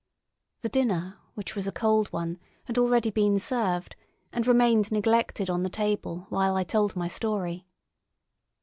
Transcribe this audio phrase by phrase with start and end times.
[0.63, 3.95] The dinner, which was a cold one, had already been served,
[4.33, 7.67] and remained neglected on the table while I told my story.